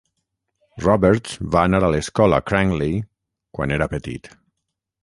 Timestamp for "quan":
3.59-3.79